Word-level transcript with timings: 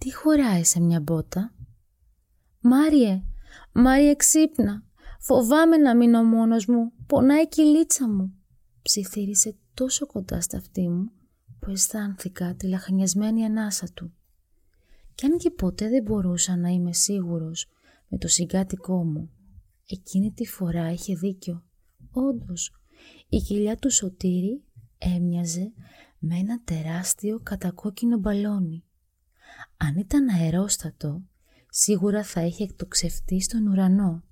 Τι 0.00 0.14
χωράει 0.14 0.64
σε 0.64 0.80
μια 0.80 1.00
μπότα; 1.00 1.54
«Μάριε, 2.60 3.22
Μάριε 3.72 4.14
ξύπνα, 4.14 4.84
φοβάμαι 5.18 5.76
να 5.76 5.96
μείνω 5.96 6.22
μόνος 6.22 6.66
μου, 6.66 6.92
πονάει 7.06 7.42
η 7.42 7.48
κυλίτσα 7.48 8.08
μου», 8.08 8.34
ψιθύρισε 8.82 9.56
τόσο 9.74 10.06
κοντά 10.06 10.40
στα 10.40 10.56
αυτή 10.56 10.88
μου 10.88 11.10
που 11.58 11.70
αισθάνθηκα 11.70 12.54
τη 12.54 12.68
λαχανιασμένη 12.68 13.44
ανάσα 13.44 13.86
του. 13.94 14.12
Κι 15.14 15.26
αν 15.26 15.38
και 15.38 15.50
ποτέ 15.50 15.88
δεν 15.88 16.02
μπορούσα 16.02 16.56
να 16.56 16.68
είμαι 16.68 16.92
σίγουρος 16.92 17.66
με 18.08 18.18
το 18.18 18.28
συγκάτοικό 18.28 19.04
μου, 19.04 19.30
εκείνη 19.86 20.32
τη 20.32 20.46
φορά 20.46 20.92
είχε 20.92 21.14
δίκιο. 21.14 21.64
Όντως, 22.10 22.74
η 23.28 23.36
κοιλιά 23.36 23.76
του 23.76 23.90
Σωτήρη 23.90 24.64
έμοιαζε 24.98 25.72
με 26.18 26.36
ένα 26.36 26.60
τεράστιο 26.64 27.40
κατακόκκινο 27.42 28.18
μπαλόνι. 28.18 28.84
Αν 29.82 29.96
ήταν 29.96 30.28
αερόστατο, 30.28 31.22
σίγουρα 31.68 32.24
θα 32.24 32.40
είχε 32.44 32.64
εκτοξευτεί 32.64 33.40
στον 33.40 33.66
ουρανό. 33.66 34.24